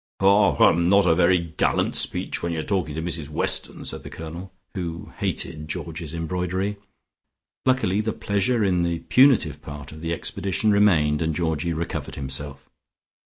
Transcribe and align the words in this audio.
"Haw, 0.19 0.55
hum, 0.55 0.89
not 0.89 1.05
a 1.05 1.13
very 1.13 1.37
gallant 1.37 1.95
speech, 1.95 2.41
when 2.41 2.51
you're 2.53 2.63
talking 2.63 2.95
to 2.95 3.03
Mrs 3.03 3.29
Weston," 3.29 3.85
said 3.85 4.01
the 4.01 4.09
Colonel, 4.09 4.51
who 4.73 5.13
hated 5.19 5.67
Georgie's 5.67 6.15
embroidery. 6.15 6.77
Luckily 7.67 8.01
the 8.01 8.11
pleasure 8.11 8.63
in 8.63 8.81
the 8.81 8.97
punitive 8.97 9.61
part 9.61 9.91
of 9.91 9.99
the 10.01 10.11
expedition 10.11 10.71
remained 10.71 11.21
and 11.21 11.35
Georgie 11.35 11.71
recovered 11.71 12.15
himself. 12.15 12.67